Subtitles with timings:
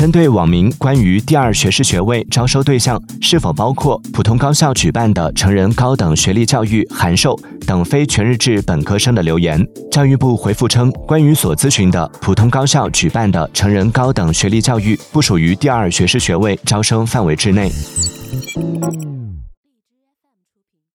[0.00, 17.70] 针对网民关于第二学士学位招收对象是否包括普通高校举办的成人高等学历教育函授等非全日制本科生的留言教育部回复称关于所咨询的普通高校举办的成人高等学历教育不属于第二学士学位招生范围之内。